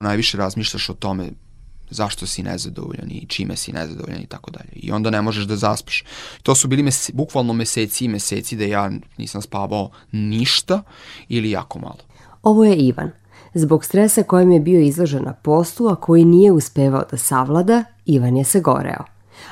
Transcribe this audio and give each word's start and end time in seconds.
Najviše 0.00 0.38
razmišljaš 0.38 0.88
o 0.90 0.94
tome 0.94 1.30
zašto 1.90 2.26
si 2.26 2.42
nezadovoljan 2.42 3.10
i 3.10 3.26
čime 3.28 3.56
si 3.56 3.72
nezadovoljan 3.72 4.22
i 4.22 4.26
tako 4.26 4.50
dalje. 4.50 4.70
I 4.72 4.92
onda 4.92 5.10
ne 5.10 5.22
možeš 5.22 5.44
da 5.44 5.56
zaspaš. 5.56 6.04
To 6.42 6.54
su 6.54 6.68
bili 6.68 6.82
mese, 6.82 7.12
bukvalno 7.12 7.52
meseci 7.52 8.04
i 8.04 8.08
meseci 8.08 8.56
da 8.56 8.64
ja 8.64 8.90
nisam 9.18 9.42
spavao 9.42 9.90
ništa 10.12 10.82
ili 11.28 11.50
jako 11.50 11.78
malo. 11.78 11.98
Ovo 12.42 12.64
je 12.64 12.76
Ivan. 12.76 13.10
Zbog 13.54 13.84
stresa 13.84 14.22
kojem 14.22 14.52
je 14.52 14.60
bio 14.60 14.80
izložen 14.80 15.24
na 15.24 15.32
poslu, 15.32 15.88
a 15.88 15.96
koji 15.96 16.24
nije 16.24 16.52
uspevao 16.52 17.04
da 17.10 17.16
savlada, 17.16 17.84
Ivan 18.06 18.36
je 18.36 18.44
se 18.44 18.60
goreo. 18.60 19.04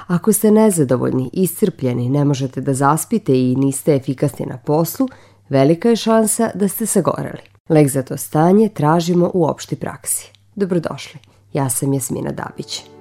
Ako 0.07 0.33
ste 0.33 0.51
nezadovoljni, 0.51 1.31
iscrpljeni, 1.33 2.09
ne 2.09 2.25
možete 2.25 2.61
da 2.61 2.75
zaspite 2.75 3.41
i 3.41 3.57
niste 3.57 3.95
efikasni 3.95 4.47
na 4.47 4.59
poslu, 4.59 5.09
velika 5.49 5.89
je 5.89 5.97
šansa 5.97 6.51
da 6.55 6.69
ste 6.69 6.87
sagoreli. 6.87 7.43
Lek 7.69 7.89
za 7.89 8.03
to 8.03 8.17
stanje 8.17 8.69
tražimo 8.69 9.31
u 9.35 9.45
opšti 9.47 9.77
praksi. 9.77 10.34
Dobrodošli. 10.57 11.21
Ja 11.53 11.71
sam 11.71 11.93
Jasmina 11.93 12.33
Dabić. 12.33 12.94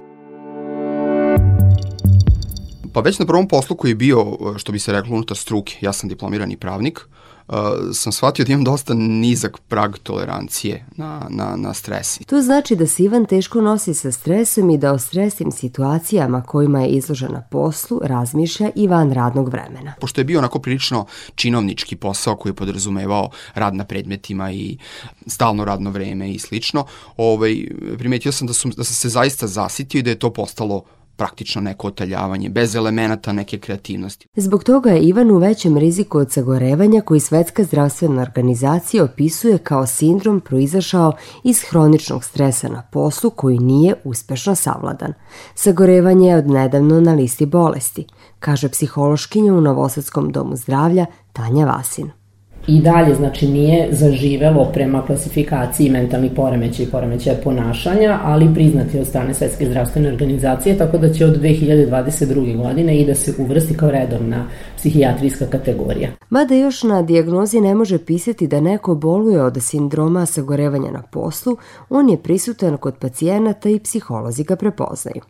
Pa 2.94 3.00
već 3.00 3.18
na 3.18 3.26
prvom 3.26 3.48
poslu 3.48 3.76
koji 3.76 3.90
je 3.90 3.94
bio, 3.94 4.36
što 4.56 4.72
bi 4.72 4.78
se 4.78 4.92
reklo, 4.92 5.14
unutar 5.14 5.36
struke, 5.36 5.78
ja 5.80 5.92
sam 5.92 6.08
diplomirani 6.08 6.56
pravnik, 6.56 7.00
uh, 7.48 7.54
sam 7.92 8.12
shvatio 8.12 8.44
da 8.44 8.52
imam 8.52 8.64
dosta 8.64 8.94
nizak 8.94 9.58
prag 9.68 9.96
tolerancije 10.02 10.86
na, 10.96 11.26
na, 11.30 11.56
na 11.56 11.74
stres. 11.74 12.18
To 12.26 12.42
znači 12.42 12.76
da 12.76 12.86
se 12.86 13.02
Ivan 13.02 13.26
teško 13.26 13.60
nosi 13.60 13.94
sa 13.94 14.12
stresom 14.12 14.70
i 14.70 14.78
da 14.78 14.92
o 14.92 14.98
stresnim 14.98 15.52
situacijama 15.52 16.42
kojima 16.42 16.80
je 16.80 16.88
izložen 16.88 17.32
na 17.32 17.42
poslu 17.50 18.00
razmišlja 18.02 18.70
i 18.74 18.86
van 18.88 19.12
radnog 19.12 19.48
vremena. 19.48 19.94
Pošto 20.00 20.20
je 20.20 20.24
bio 20.24 20.38
onako 20.38 20.58
prilično 20.58 21.06
činovnički 21.34 21.96
posao 21.96 22.36
koji 22.36 22.50
je 22.50 22.56
podrazumevao 22.56 23.30
rad 23.54 23.74
na 23.74 23.84
predmetima 23.84 24.52
i 24.52 24.78
stalno 25.26 25.64
radno 25.64 25.90
vreme 25.90 26.30
i 26.30 26.38
slično, 26.38 26.86
ovaj, 27.16 27.66
primetio 27.98 28.32
sam 28.32 28.46
da, 28.46 28.52
su, 28.52 28.68
da 28.68 28.84
sam 28.84 28.94
se 28.94 29.08
zaista 29.08 29.46
zasitio 29.46 29.98
i 29.98 30.02
da 30.02 30.10
je 30.10 30.18
to 30.18 30.32
postalo 30.32 30.84
praktično 31.16 31.60
neko 31.60 31.86
otaljavanje, 31.86 32.48
bez 32.48 32.74
elemenata 32.74 33.32
neke 33.32 33.58
kreativnosti. 33.58 34.26
Zbog 34.36 34.64
toga 34.64 34.90
je 34.90 35.00
Ivan 35.00 35.30
u 35.30 35.38
većem 35.38 35.78
riziku 35.78 36.18
od 36.18 36.32
sagorevanja 36.32 37.00
koji 37.00 37.20
Svetska 37.20 37.64
zdravstvena 37.64 38.22
organizacija 38.22 39.04
opisuje 39.04 39.58
kao 39.58 39.86
sindrom 39.86 40.40
proizašao 40.40 41.12
iz 41.44 41.62
hroničnog 41.62 42.24
stresa 42.24 42.68
na 42.68 42.82
poslu 42.92 43.30
koji 43.30 43.58
nije 43.58 43.94
uspešno 44.04 44.54
savladan. 44.54 45.12
Sagorevanje 45.54 46.28
je 46.28 46.36
odnedavno 46.36 47.00
na 47.00 47.12
listi 47.12 47.46
bolesti, 47.46 48.06
kaže 48.38 48.68
psihološkinja 48.68 49.54
u 49.54 49.60
Novosadskom 49.60 50.32
domu 50.32 50.56
zdravlja 50.56 51.06
Tanja 51.32 51.66
Vasin 51.66 52.23
i 52.66 52.80
dalje 52.80 53.14
znači 53.14 53.48
nije 53.48 53.88
zaživelo 53.92 54.64
prema 54.72 55.06
klasifikaciji 55.06 55.90
mentalnih 55.90 56.32
poremeća 56.36 56.82
i 56.82 56.86
poremećaja 56.86 57.36
ponašanja, 57.44 58.18
ali 58.22 58.54
priznati 58.54 58.98
od 58.98 59.06
strane 59.06 59.34
Svetske 59.34 59.66
zdravstvene 59.66 60.08
organizacije, 60.08 60.78
tako 60.78 60.98
da 60.98 61.12
će 61.12 61.26
od 61.26 61.40
2022. 61.42 62.56
godine 62.56 62.98
i 62.98 63.06
da 63.06 63.14
se 63.14 63.34
uvrsti 63.38 63.76
kao 63.76 63.90
redovna 63.90 64.46
psihijatrijska 64.76 65.46
kategorija. 65.46 66.08
Mada 66.30 66.54
još 66.54 66.82
na 66.82 67.02
dijagnozi 67.02 67.60
ne 67.60 67.74
može 67.74 67.98
pisati 67.98 68.46
da 68.46 68.60
neko 68.60 68.94
boluje 68.94 69.42
od 69.42 69.62
sindroma 69.62 70.26
sagorevanja 70.26 70.90
na 70.90 71.02
poslu, 71.02 71.56
on 71.90 72.08
je 72.08 72.22
prisutan 72.22 72.76
kod 72.76 72.94
pacijenata 72.98 73.68
i 73.68 73.80
psiholozi 73.80 74.44
ga 74.44 74.56
prepoznaju. 74.56 75.22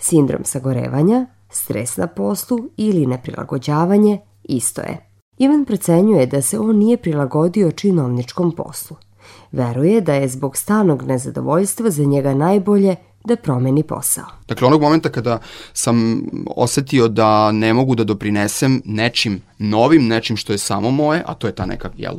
Sindrom 0.00 0.44
sagorevanja, 0.44 1.26
stres 1.50 1.96
na 1.96 2.06
poslu 2.06 2.58
ili 2.76 3.06
neprilagođavanje 3.06 4.18
isto 4.44 4.80
je. 4.80 5.09
Ivan 5.40 5.64
procenjuje 5.64 6.26
da 6.26 6.42
se 6.42 6.58
on 6.58 6.76
nije 6.76 6.96
prilagodio 6.96 7.70
činovničkom 7.70 8.52
poslu. 8.52 8.96
Veruje 9.52 10.00
da 10.00 10.14
je 10.14 10.28
zbog 10.28 10.56
stalnog 10.56 11.02
nezadovoljstva 11.02 11.90
za 11.90 12.04
njega 12.04 12.34
najbolje 12.34 12.96
da 13.24 13.36
promeni 13.36 13.82
posao. 13.82 14.24
Dakle, 14.48 14.66
onog 14.66 14.80
momenta 14.80 15.08
kada 15.08 15.38
sam 15.72 16.22
osetio 16.56 17.08
da 17.08 17.52
ne 17.52 17.74
mogu 17.74 17.94
da 17.94 18.04
doprinesem 18.04 18.82
nečim 18.84 19.40
novim, 19.58 20.06
nečim 20.06 20.36
što 20.36 20.52
je 20.52 20.58
samo 20.58 20.90
moje, 20.90 21.22
a 21.26 21.34
to 21.34 21.46
je 21.46 21.54
ta 21.54 21.66
neka 21.66 21.90
jel, 21.96 22.14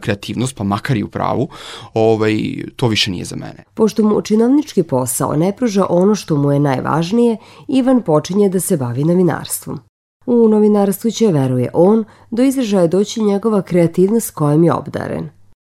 kreativnost, 0.00 0.56
pa 0.56 0.64
makar 0.64 0.96
i 0.96 1.02
u 1.02 1.08
pravu, 1.08 1.48
ovaj, 1.94 2.36
to 2.76 2.88
više 2.88 3.10
nije 3.10 3.24
za 3.24 3.36
mene. 3.36 3.64
Pošto 3.74 4.02
mu 4.02 4.22
činovnički 4.22 4.82
posao 4.82 5.36
ne 5.36 5.56
pruža 5.56 5.86
ono 5.88 6.14
što 6.14 6.36
mu 6.36 6.52
je 6.52 6.60
najvažnije, 6.60 7.36
Ivan 7.68 8.02
počinje 8.02 8.48
da 8.48 8.60
se 8.60 8.76
bavi 8.76 9.04
novinarstvom. 9.04 9.80
U 10.26 10.48
novinarstvu 10.48 11.10
će, 11.10 11.26
veruje 11.26 11.70
on, 11.72 12.04
do 12.30 12.42
izražaja 12.42 12.86
doći 12.86 13.22
njegova 13.22 13.62
kreativnost 13.62 14.30
kojom 14.30 14.64
je 14.64 14.72
obdaren. 14.72 15.28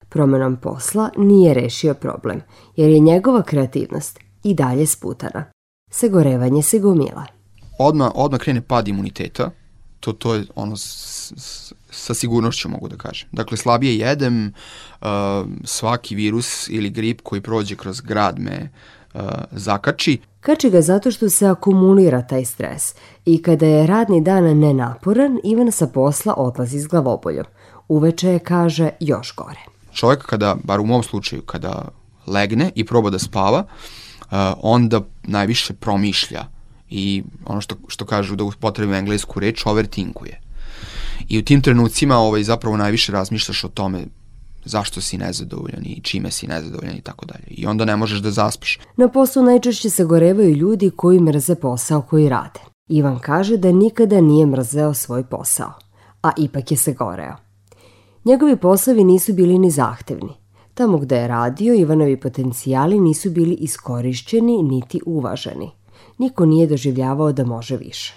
Promenom 0.09 0.57
posla 0.57 1.11
nije 1.17 1.55
rešio 1.55 1.95
problem, 1.95 2.41
jer 2.77 2.91
je 2.91 2.99
njegova 2.99 3.43
kreativnost 3.43 4.19
i 4.45 4.55
dalje 4.55 4.87
sputana. 4.87 5.45
Sagorevanje 5.91 6.63
se 6.63 6.79
gomila. 6.79 7.27
Odmah, 7.79 8.11
odmah 8.15 8.41
krene 8.41 8.61
pad 8.61 8.89
imuniteta, 8.89 9.51
to, 10.01 10.13
to 10.13 10.35
je 10.35 10.45
ono 10.55 10.77
s, 10.77 11.33
s, 11.37 11.73
sa 11.91 12.15
sigurnošću 12.15 12.69
mogu 12.69 12.89
da 12.89 12.97
kažem. 12.97 13.29
Dakle, 13.33 13.57
slabije 13.57 13.97
jedem, 13.97 14.53
uh, 15.01 15.09
svaki 15.65 16.15
virus 16.15 16.69
ili 16.69 16.91
grip 16.91 17.21
koji 17.21 17.41
prođe 17.41 17.77
kroz 17.77 18.01
grad 18.01 18.39
me 18.39 18.69
uh, 19.15 19.21
zakači. 19.53 20.19
Kači 20.43 20.71
ga 20.71 20.81
zato 20.81 21.11
što 21.11 21.31
se 21.31 21.47
akumulira 21.47 22.23
taj 22.23 22.45
stres 22.45 22.95
i 23.25 23.43
kada 23.43 23.67
je 23.67 23.87
radni 23.87 24.21
dan 24.21 24.59
nenaporan, 24.59 25.39
Ivan 25.45 25.73
sa 25.73 25.87
posla 25.87 26.35
odlazi 26.37 26.79
s 26.79 26.87
glavoboljom. 26.87 27.45
Uveče 27.89 28.29
je, 28.29 28.39
kaže, 28.39 28.91
još 29.01 29.35
gore. 29.37 29.61
Čovjek 29.93 30.23
kada, 30.27 30.57
bar 30.65 30.81
u 30.81 30.87
mom 30.87 31.03
slučaju, 31.03 31.43
kada 31.43 31.89
legne 32.27 32.71
i 32.75 32.85
proba 32.85 33.11
da 33.11 33.19
spava, 33.19 33.65
uh, 33.65 34.37
onda 34.63 35.01
najviše 35.23 35.75
promišlja 35.75 36.45
i 36.91 37.23
ono 37.45 37.61
što, 37.61 37.75
što 37.89 38.05
kažu 38.05 38.37
da 38.37 38.45
upotrebim 38.45 38.95
englesku 38.95 39.41
reč, 39.41 39.67
overtinkuje. 39.67 40.41
I 41.29 41.39
u 41.39 41.45
tim 41.45 41.63
trenucima 41.63 42.17
ovaj, 42.17 42.43
zapravo 42.43 42.77
najviše 42.77 43.13
razmišljaš 43.13 43.65
o 43.65 43.69
tome 43.69 44.05
zašto 44.65 45.01
si 45.01 45.19
nezadovoljan 45.19 45.83
i 45.85 46.01
čime 46.03 46.31
si 46.31 46.47
nezadovoljan 46.47 46.97
i 46.97 47.01
tako 47.01 47.27
dalje. 47.27 47.45
I 47.49 47.67
onda 47.67 47.85
ne 47.85 47.97
možeš 47.97 48.19
da 48.19 48.31
zaspaš. 48.31 48.79
Na 48.97 49.09
poslu 49.09 49.43
najčešće 49.43 49.91
se 49.91 50.05
gorevaju 50.05 50.57
ljudi 50.57 50.91
koji 50.97 51.21
mrze 51.21 51.55
posao 51.55 52.03
koji 52.03 52.29
rade. 52.29 52.61
Ivan 52.89 53.19
kaže 53.19 53.57
da 53.57 53.73
nikada 53.73 54.21
nije 54.21 54.47
mrzeo 54.47 54.95
svoj 54.95 55.25
posao, 55.25 55.73
a 56.23 56.31
ipak 56.39 56.71
je 56.71 56.77
se 56.77 56.93
goreo. 56.93 57.37
Njegovi 58.25 58.57
poslovi 58.57 59.05
nisu 59.05 59.33
bili 59.33 59.59
ni 59.59 59.71
zahtevni. 59.71 60.33
Tamo 60.75 60.99
gde 60.99 61.17
je 61.17 61.29
radio, 61.29 61.75
Ivanovi 61.75 62.21
potencijali 62.21 63.01
nisu 63.01 63.31
bili 63.31 63.55
iskorišćeni 63.55 64.63
niti 64.63 65.01
uvaženi. 65.07 65.71
Niko 66.19 66.47
nije 66.47 66.67
doživljavao 66.67 67.33
da 67.33 67.45
može 67.45 67.77
više. 67.77 68.15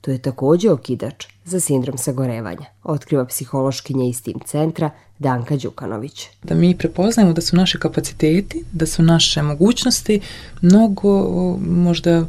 To 0.00 0.10
je 0.10 0.22
takođe 0.22 0.70
okidač 0.70 1.26
za 1.44 1.60
sindrom 1.60 1.98
sagorevanja, 1.98 2.66
otkriva 2.84 3.26
psihološkinja 3.26 4.04
iz 4.04 4.22
tim 4.22 4.40
centra 4.44 4.90
Danka 5.18 5.56
Đukanović. 5.56 6.26
Da 6.42 6.54
mi 6.54 6.78
prepoznajemo 6.78 7.32
da 7.32 7.40
su 7.40 7.56
naše 7.56 7.78
kapaciteti, 7.78 8.64
da 8.72 8.86
su 8.86 9.02
naše 9.02 9.42
mogućnosti 9.42 10.20
mnogo 10.62 11.28
možda 11.58 12.26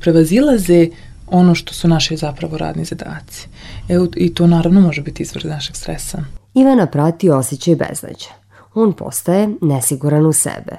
prevazilaze 0.00 0.88
ono 1.26 1.54
što 1.54 1.74
su 1.74 1.88
naše 1.88 2.16
zapravo 2.16 2.58
radni 2.58 2.84
zadaci. 2.84 3.48
Evo, 3.88 4.06
I 4.16 4.34
to 4.34 4.46
naravno 4.46 4.80
može 4.80 5.02
biti 5.02 5.22
izvor 5.22 5.44
našeg 5.44 5.76
stresa. 5.76 6.24
Ivana 6.54 6.86
prati 6.86 7.30
osjećaj 7.30 7.76
beznađa. 7.76 8.28
On 8.74 8.92
postaje 8.92 9.48
nesiguran 9.60 10.26
u 10.26 10.32
sebe. 10.32 10.76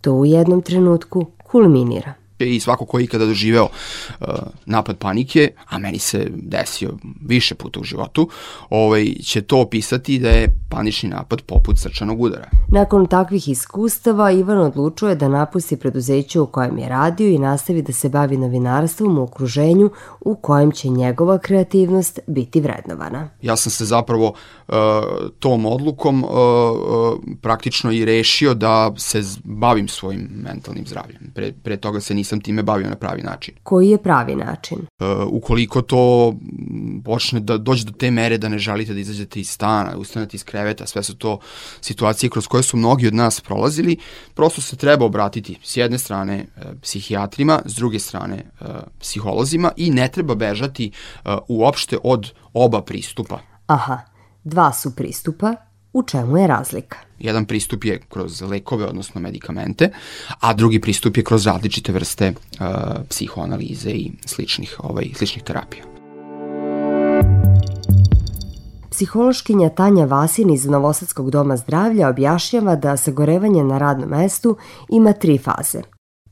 To 0.00 0.12
u 0.12 0.24
jednom 0.24 0.62
trenutku 0.62 1.26
kulminira– 1.38 2.14
i 2.38 2.60
svako 2.60 2.86
ko 2.86 2.98
je 2.98 3.04
ikada 3.04 3.26
doživeo 3.26 3.64
uh, 3.64 4.26
napad 4.66 4.98
panike, 4.98 5.50
a 5.68 5.78
meni 5.78 5.98
se 5.98 6.26
desio 6.34 6.90
više 7.20 7.54
puta 7.54 7.80
u 7.80 7.84
životu, 7.84 8.28
ovaj, 8.70 9.14
će 9.22 9.42
to 9.42 9.60
opisati 9.60 10.18
da 10.18 10.28
je 10.28 10.58
panični 10.68 11.08
napad 11.08 11.42
poput 11.42 11.78
srčanog 11.78 12.20
udara. 12.20 12.50
Nakon 12.68 13.06
takvih 13.06 13.48
iskustava, 13.48 14.30
Ivan 14.30 14.58
odlučuje 14.58 15.14
da 15.14 15.28
napusti 15.28 15.76
preduzeće 15.76 16.40
u 16.40 16.46
kojem 16.46 16.78
je 16.78 16.88
radio 16.88 17.28
i 17.28 17.38
nastavi 17.38 17.82
da 17.82 17.92
se 17.92 18.08
bavi 18.08 18.36
novinarstvom 18.36 19.18
u 19.18 19.22
okruženju 19.22 19.90
u 20.20 20.34
kojem 20.34 20.72
će 20.72 20.88
njegova 20.88 21.38
kreativnost 21.38 22.18
biti 22.26 22.60
vrednovana. 22.60 23.28
Ja 23.42 23.56
sam 23.56 23.72
se 23.72 23.84
zapravo 23.84 24.34
uh, 24.68 24.74
tom 25.38 25.66
odlukom 25.66 26.24
uh, 26.24 26.30
uh, 26.30 27.18
praktično 27.40 27.92
i 27.92 28.04
rešio 28.04 28.54
da 28.54 28.92
se 28.96 29.22
bavim 29.44 29.88
svojim 29.88 30.28
mentalnim 30.32 30.86
zdravljem. 30.86 31.32
Pre, 31.34 31.52
pre 31.62 31.76
toga 31.76 32.00
se 32.00 32.14
nisam 32.14 32.25
nisam 32.26 32.40
time 32.40 32.62
bavio 32.62 32.88
na 32.90 32.96
pravi 32.96 33.22
način. 33.22 33.54
Koji 33.62 33.88
je 33.88 33.98
pravi 34.02 34.36
način? 34.36 34.78
Uh, 34.78 35.06
ukoliko 35.30 35.82
to 35.82 36.34
počne 37.04 37.40
da 37.40 37.58
dođe 37.58 37.84
do 37.84 37.92
te 37.92 38.10
mere 38.10 38.38
da 38.38 38.48
ne 38.48 38.58
želite 38.58 38.94
da 38.94 39.00
izađete 39.00 39.40
iz 39.40 39.50
stana, 39.50 39.90
da 39.90 39.98
ustanete 39.98 40.36
iz 40.36 40.44
kreveta, 40.44 40.86
sve 40.86 41.02
su 41.02 41.14
to 41.14 41.38
situacije 41.80 42.30
kroz 42.30 42.46
koje 42.46 42.62
su 42.62 42.76
mnogi 42.76 43.06
od 43.06 43.14
nas 43.14 43.40
prolazili, 43.40 43.96
prosto 44.34 44.60
se 44.60 44.76
treba 44.76 45.04
obratiti 45.04 45.58
s 45.62 45.76
jedne 45.76 45.98
strane 45.98 46.46
uh, 46.56 46.62
psihijatrima, 46.82 47.60
s 47.64 47.74
druge 47.74 47.98
strane 47.98 48.50
uh, 48.60 48.66
psiholozima 49.00 49.72
i 49.76 49.90
ne 49.90 50.08
treba 50.08 50.34
bežati 50.34 50.90
uh, 50.90 51.32
uopšte 51.48 51.98
od 52.04 52.32
oba 52.52 52.82
pristupa. 52.82 53.38
Aha, 53.66 54.00
dva 54.44 54.72
su 54.72 54.96
pristupa, 54.96 55.54
U 55.96 56.02
čemu 56.02 56.38
je 56.38 56.46
razlika? 56.46 56.98
Jedan 57.18 57.44
pristup 57.44 57.84
je 57.84 58.00
kroz 58.08 58.42
lekove, 58.42 58.86
odnosno 58.86 59.20
medikamente, 59.20 59.90
a 60.40 60.52
drugi 60.54 60.80
pristup 60.80 61.16
je 61.16 61.24
kroz 61.24 61.46
različite 61.46 61.92
vrste 61.92 62.32
uh, 62.32 62.66
psihoanalize 63.08 63.90
i 63.90 64.12
sličnih, 64.24 64.76
ovaj, 64.78 65.06
sličnih 65.14 65.44
terapija. 65.44 65.84
Psihološkinja 68.90 69.68
Tanja 69.68 70.04
Vasin 70.04 70.50
iz 70.50 70.66
Novosadskog 70.66 71.30
doma 71.30 71.56
zdravlja 71.56 72.08
objašnjava 72.08 72.76
da 72.76 72.96
sagorevanje 72.96 73.64
na 73.64 73.78
radnom 73.78 74.08
mestu 74.08 74.56
ima 74.88 75.12
tri 75.12 75.38
faze. 75.38 75.82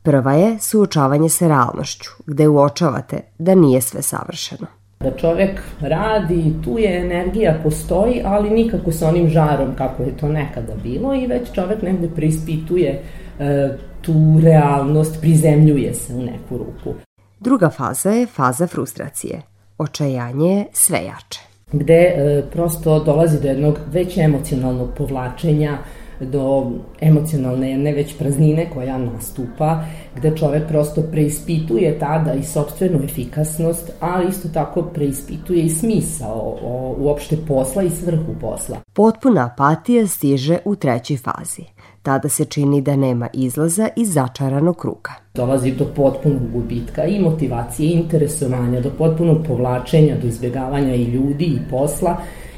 Prva 0.03 0.33
je 0.33 0.59
suočavanje 0.61 1.29
sa 1.29 1.49
realnošću, 1.49 2.11
gde 2.27 2.49
uočavate 2.49 3.21
da 3.39 3.55
nije 3.55 3.81
sve 3.81 4.03
savršeno. 4.03 4.84
Da 5.05 5.11
čovek 5.17 5.61
radi, 5.81 6.53
tu 6.65 6.79
je 6.79 7.01
energija 7.01 7.59
postoji, 7.63 8.23
ali 8.25 8.51
nikako 8.51 8.93
sa 8.93 9.09
onim 9.09 9.29
žarom 9.29 9.75
kako 9.79 10.03
je 10.03 10.17
to 10.17 10.29
nekada 10.29 10.73
bilo 10.83 11.15
i 11.15 11.27
već 11.27 11.53
čovek 11.53 11.83
negde 11.83 12.09
preispituje 12.09 13.03
e, 13.39 13.69
tu 14.03 14.41
realnost, 14.43 15.21
prizemljuje 15.21 15.95
se 15.95 16.15
u 16.15 16.23
neku 16.23 16.59
ruku. 16.59 16.95
Druga 17.41 17.71
faza 17.71 18.11
je 18.11 18.27
faza 18.27 18.67
frustracije. 18.67 19.43
Očajanje 19.79 20.49
je 20.49 20.65
sve 20.73 20.99
jače 21.05 21.55
gde 21.75 21.95
e, 21.95 22.43
prosto 22.53 23.05
dolazi 23.05 23.41
do 23.43 23.49
jednog 23.49 23.79
već 23.93 24.19
emocionalnog 24.19 24.89
povlačenja, 24.97 25.79
do 26.21 26.71
emocionalne 27.01 27.71
jedne 27.71 27.93
već 27.93 28.19
praznine 28.19 28.71
koja 28.71 28.99
nastupa, 28.99 29.85
gde 30.17 30.37
čovek 30.37 30.69
prosto 30.69 31.03
preispituje 31.03 31.99
tada 31.99 32.35
i 32.35 32.43
sobstvenu 32.43 33.05
efikasnost, 33.05 33.93
ali 34.01 34.29
isto 34.29 34.49
tako 34.49 34.83
preispituje 34.83 35.63
i 35.63 35.71
smisao 35.71 36.57
o, 36.63 36.95
uopšte 36.99 37.37
posla 37.49 37.83
i 37.83 37.91
svrhu 37.91 38.35
posla. 38.41 38.77
Potpuna 38.93 39.51
apatija 39.53 40.07
stiže 40.07 40.59
u 40.65 40.77
trećoj 40.77 41.17
fazi. 41.17 41.63
Tada 42.03 42.29
se 42.29 42.45
čini 42.45 42.81
da 42.81 42.97
nema 42.97 43.29
izlaza 43.33 43.89
iz 43.97 44.13
začaranog 44.13 44.77
kruga. 44.77 45.11
Dolazi 45.35 45.73
do 45.73 45.85
potpunog 45.97 46.53
gubitka 46.53 47.05
i 47.05 47.21
motivacije 47.21 47.89
i 47.89 47.93
interesovanja, 47.93 48.81
do 48.81 48.91
potpunog 48.99 49.47
povlačenja, 49.47 50.17
do 50.23 50.27
izbjegavanja 50.27 50.95
i 50.95 51.05
ljudi 51.05 51.45
i 51.45 51.71
posla 51.71 52.17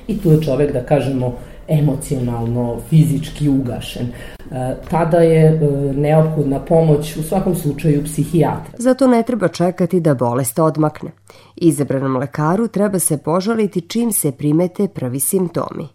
i 0.08 0.19
tu 0.19 0.31
je 0.32 0.43
čovek, 0.43 0.73
da 0.73 0.82
kažemo, 0.82 1.32
emocionalno, 1.69 2.81
fizički 2.91 3.49
ugašen. 3.49 4.07
E, 4.07 4.77
tada 4.91 5.19
je 5.19 5.47
e, 5.47 5.59
neophodna 5.93 6.61
pomoć 6.61 7.17
u 7.17 7.23
svakom 7.23 7.55
slučaju 7.55 8.05
psihijatra. 8.05 8.73
Zato 8.79 9.07
ne 9.07 9.23
treba 9.23 9.49
čekati 9.49 10.01
da 10.01 10.15
bolest 10.15 10.59
odmakne. 10.59 11.11
Izabranom 11.57 12.17
lekaru 12.17 12.69
treba 12.69 12.99
se 12.99 13.19
požaliti 13.19 13.81
čim 13.81 14.13
se 14.13 14.33
primete 14.33 14.89
prvi 14.89 15.21
simptomi. 15.21 15.89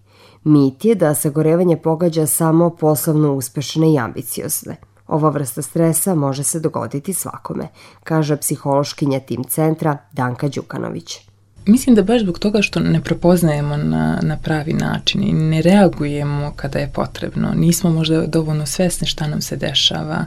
Mit 0.43 0.85
je 0.85 0.95
da 0.95 1.13
sagorevanje 1.15 1.77
pogađa 1.77 2.25
samo 2.25 2.69
poslovno 2.69 3.33
uspešne 3.33 3.93
i 3.93 3.99
ambiciozne. 3.99 4.75
Ova 5.07 5.29
vrsta 5.29 5.61
stresa 5.61 6.15
može 6.15 6.43
se 6.43 6.59
dogoditi 6.59 7.13
svakome, 7.13 7.67
kaže 8.03 8.37
psihološkinja 8.37 9.19
tim 9.19 9.43
centra 9.43 9.97
Danka 10.11 10.47
Đukanović. 10.47 11.30
Mislim 11.65 11.95
da 11.95 12.03
baš 12.03 12.21
zbog 12.21 12.39
toga 12.39 12.61
što 12.61 12.79
ne 12.79 13.01
prepoznajemo 13.01 13.77
na, 13.77 14.19
na 14.21 14.37
pravi 14.37 14.73
način 14.73 15.23
i 15.23 15.33
ne 15.33 15.61
reagujemo 15.61 16.53
kada 16.55 16.79
je 16.79 16.91
potrebno, 16.93 17.53
nismo 17.55 17.89
možda 17.89 18.25
dovoljno 18.27 18.65
svesni 18.65 19.07
šta 19.07 19.27
nam 19.27 19.41
se 19.41 19.55
dešava 19.55 20.25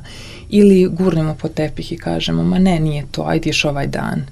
ili 0.49 0.89
gurnemo 0.89 1.37
po 1.41 1.49
tepih 1.49 1.93
i 1.93 1.97
kažemo 1.97 2.43
ma 2.43 2.59
ne, 2.59 2.81
nije 2.81 3.07
to, 3.11 3.25
ajde 3.27 3.49
još 3.49 3.65
ovaj 3.65 3.87
dan. 3.87 4.23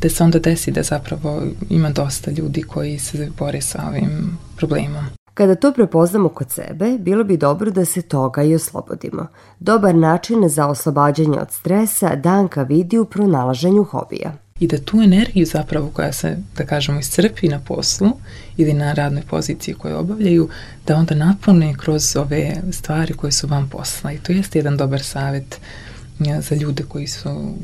Da 0.00 0.08
se 0.08 0.24
onda 0.24 0.38
desi 0.38 0.70
da 0.70 0.82
zapravo 0.82 1.42
ima 1.70 1.90
dosta 1.90 2.30
ljudi 2.30 2.62
koji 2.62 2.98
se 2.98 3.30
bore 3.38 3.60
sa 3.60 3.84
ovim 3.88 4.38
problemom. 4.56 5.04
Kada 5.34 5.54
to 5.54 5.72
prepoznamo 5.72 6.28
kod 6.28 6.50
sebe, 6.50 6.98
bilo 6.98 7.24
bi 7.24 7.36
dobro 7.36 7.70
da 7.70 7.84
se 7.84 8.02
toga 8.02 8.42
i 8.42 8.54
oslobodimo. 8.54 9.26
Dobar 9.60 9.94
način 9.94 10.48
za 10.48 10.66
oslobađanje 10.66 11.38
od 11.38 11.50
stresa 11.50 12.16
Danka 12.16 12.62
vidi 12.62 12.98
u 12.98 13.04
pronalaženju 13.04 13.84
hobija. 13.84 14.43
I 14.60 14.66
da 14.66 14.78
tu 14.78 15.02
energiju 15.02 15.46
zapravo 15.46 15.90
koja 15.90 16.12
se, 16.12 16.36
da 16.56 16.66
kažemo, 16.66 17.00
iscrpi 17.00 17.48
na 17.48 17.60
poslu 17.60 18.08
ili 18.56 18.72
na 18.72 18.92
radnoj 18.92 19.22
poziciji 19.22 19.74
koju 19.74 19.98
obavljaju, 19.98 20.48
da 20.86 20.96
onda 20.96 21.14
napune 21.14 21.74
kroz 21.78 22.16
ove 22.16 22.56
stvari 22.72 23.14
koje 23.14 23.32
su 23.32 23.46
vam 23.46 23.68
posla. 23.68 24.12
I 24.12 24.18
to 24.18 24.32
jeste 24.32 24.58
jedan 24.58 24.76
dobar 24.76 25.02
savet 25.02 25.60
za 26.18 26.54
ljude 26.54 26.82
koji 26.88 27.06
su 27.06 27.54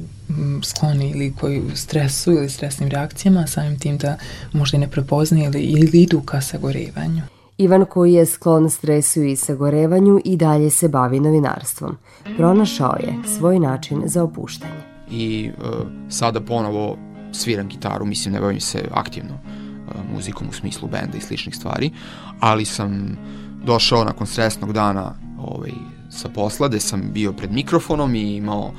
skloni 0.62 1.10
ili 1.10 1.34
koji 1.40 1.62
stresu 1.74 2.32
ili 2.32 2.50
stresnim 2.50 2.88
reakcijama, 2.88 3.46
samim 3.46 3.78
tim 3.78 3.98
da 3.98 4.16
možda 4.52 4.76
i 4.76 4.80
ne 4.80 4.90
prepoznaju 4.90 5.44
ili, 5.44 5.62
ili 5.62 6.02
idu 6.02 6.20
ka 6.20 6.40
sagorevanju. 6.40 7.22
Ivan 7.58 7.84
koji 7.84 8.12
je 8.12 8.26
sklon 8.26 8.70
stresu 8.70 9.22
i 9.22 9.36
sagorevanju 9.36 10.20
i 10.24 10.36
dalje 10.36 10.70
se 10.70 10.88
bavi 10.88 11.20
novinarstvom. 11.20 11.96
Pronašao 12.36 12.96
je 13.00 13.14
svoj 13.38 13.58
način 13.58 14.02
za 14.06 14.22
opuštanje. 14.22 14.89
I 15.10 15.50
uh, 15.58 15.86
sada 16.08 16.40
ponovo 16.40 16.96
sviram 17.32 17.68
gitaru, 17.68 18.06
mislim 18.06 18.34
ne 18.34 18.40
bavim 18.40 18.60
se 18.60 18.88
aktivno 18.94 19.34
uh, 19.34 20.14
muzikom 20.14 20.48
u 20.48 20.52
smislu 20.52 20.88
benda 20.88 21.18
i 21.18 21.20
sličnih 21.20 21.56
stvari, 21.56 21.90
ali 22.40 22.64
sam 22.64 23.18
došao 23.64 24.04
nakon 24.04 24.26
stresnog 24.26 24.72
dana 24.72 25.14
ovaj, 25.38 25.72
sa 26.10 26.28
posla 26.28 26.68
gde 26.68 26.80
sam 26.80 27.10
bio 27.12 27.32
pred 27.32 27.52
mikrofonom 27.52 28.14
i 28.14 28.36
imao 28.36 28.72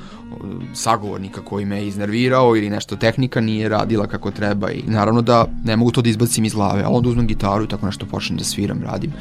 sagovornika 0.74 1.40
koji 1.40 1.64
me 1.64 1.86
iznervirao 1.86 2.56
ili 2.56 2.70
nešto 2.70 2.96
tehnika 2.96 3.40
nije 3.40 3.68
radila 3.68 4.06
kako 4.06 4.30
treba 4.30 4.70
i 4.70 4.82
naravno 4.86 5.22
da 5.22 5.46
ne 5.64 5.76
mogu 5.76 5.90
to 5.90 6.02
da 6.02 6.08
izbacim 6.08 6.44
iz 6.44 6.54
glave, 6.54 6.82
a 6.82 6.88
onda 6.88 7.08
uzmem 7.08 7.26
gitaru 7.26 7.64
i 7.64 7.68
tako 7.68 7.86
nešto 7.86 8.06
počnem 8.06 8.38
da 8.38 8.44
sviram, 8.44 8.82
radim. 8.82 9.12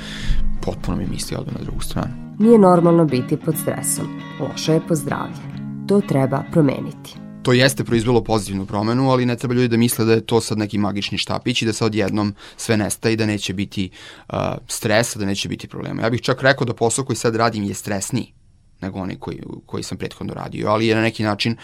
Potpuno 0.61 0.97
mi 0.97 1.07
misli 1.07 1.37
odu 1.37 1.51
na 1.51 1.63
drugu 1.63 1.81
stranu. 1.81 2.13
Nije 2.39 2.59
normalno 2.59 3.05
biti 3.05 3.37
pod 3.37 3.55
stresom. 3.57 4.07
Loše 4.39 4.73
je 4.73 4.81
po 4.87 4.95
zdravlje. 4.95 5.50
To 5.91 6.01
treba 6.01 6.43
promeniti 6.51 7.15
to 7.43 7.53
jeste 7.53 7.83
proizvelo 7.83 8.23
pozitivnu 8.23 8.65
promenu, 8.65 9.09
ali 9.09 9.25
ne 9.25 9.35
treba 9.35 9.53
ljudi 9.53 9.67
da 9.67 9.77
misle 9.77 10.05
da 10.05 10.13
je 10.13 10.25
to 10.25 10.41
sad 10.41 10.57
neki 10.57 10.77
magični 10.77 11.17
štapić 11.17 11.61
i 11.61 11.65
da 11.65 11.73
sad 11.73 11.85
odjednom 11.85 12.35
sve 12.57 12.77
nestaje 12.77 13.13
i 13.13 13.17
da 13.17 13.25
neće 13.25 13.53
biti 13.53 13.89
uh, 14.29 14.35
stresa, 14.67 15.19
da 15.19 15.25
neće 15.25 15.49
biti 15.49 15.67
problema. 15.67 16.01
Ja 16.01 16.09
bih 16.09 16.21
čak 16.21 16.41
rekao 16.41 16.65
da 16.65 16.73
posao 16.73 17.05
koji 17.05 17.15
sad 17.15 17.35
radim 17.35 17.63
je 17.63 17.73
stresniji 17.73 18.33
nego 18.81 18.99
onaj 18.99 19.15
koji, 19.15 19.43
koji 19.65 19.83
sam 19.83 19.97
prethodno 19.97 20.33
radio, 20.33 20.69
ali 20.69 20.87
je 20.87 20.95
na 20.95 21.01
neki 21.01 21.23
način 21.23 21.55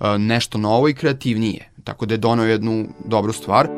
uh, 0.00 0.06
nešto 0.18 0.58
novo 0.58 0.88
i 0.88 0.94
kreativnije. 0.94 1.70
Tako 1.84 2.06
da 2.06 2.14
je 2.14 2.18
donao 2.18 2.46
jednu 2.46 2.88
dobru 3.04 3.32
stvar. 3.32 3.68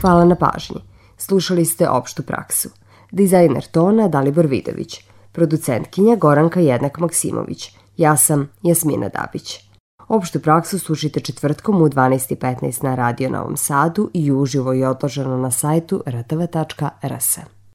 Hvala 0.00 0.24
na 0.24 0.34
pažnji. 0.34 0.76
Slušali 1.16 1.64
ste 1.64 1.88
opštu 1.88 2.22
praksu. 2.22 2.68
Dizajner 3.10 3.64
tona 3.64 4.08
Dalibor 4.08 4.46
Vidović, 4.46 5.00
producentkinja 5.32 6.16
Goranka 6.16 6.60
Jednak 6.60 6.98
Maksimović, 6.98 7.70
ja 7.96 8.16
sam 8.16 8.48
Jasmina 8.62 9.08
Dabić. 9.08 9.60
Opštu 10.08 10.40
praksu 10.40 10.78
slušite 10.78 11.20
četvrtkom 11.20 11.82
u 11.82 11.88
12.15 11.88 12.84
na 12.84 12.94
Radio 12.94 13.30
Novom 13.30 13.56
Sadu 13.56 14.10
i 14.14 14.32
uživo 14.32 14.74
i 14.74 14.84
odloženo 14.84 15.36
na 15.36 15.50
sajtu 15.50 16.02
rtv.rs. 16.06 17.38